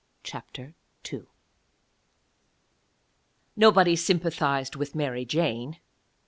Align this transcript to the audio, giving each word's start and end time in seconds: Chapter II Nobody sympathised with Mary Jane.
Chapter 0.23 0.73
II 1.13 1.25
Nobody 3.55 3.95
sympathised 3.95 4.75
with 4.75 4.95
Mary 4.95 5.25
Jane. 5.25 5.77